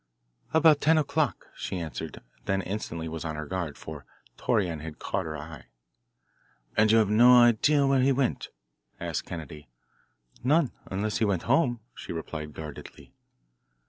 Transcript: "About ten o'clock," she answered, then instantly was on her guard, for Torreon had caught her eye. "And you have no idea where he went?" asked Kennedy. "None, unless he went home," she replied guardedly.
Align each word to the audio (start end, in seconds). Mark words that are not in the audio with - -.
"About 0.51 0.81
ten 0.81 0.97
o'clock," 0.97 1.45
she 1.55 1.77
answered, 1.77 2.21
then 2.45 2.63
instantly 2.63 3.07
was 3.07 3.23
on 3.23 3.35
her 3.35 3.45
guard, 3.45 3.77
for 3.77 4.03
Torreon 4.35 4.79
had 4.79 4.97
caught 4.97 5.25
her 5.25 5.37
eye. 5.37 5.65
"And 6.75 6.91
you 6.91 6.97
have 6.97 7.09
no 7.11 7.39
idea 7.43 7.85
where 7.85 8.01
he 8.01 8.11
went?" 8.11 8.47
asked 8.99 9.25
Kennedy. 9.27 9.69
"None, 10.43 10.71
unless 10.87 11.19
he 11.19 11.25
went 11.25 11.43
home," 11.43 11.81
she 11.93 12.11
replied 12.11 12.55
guardedly. 12.55 13.13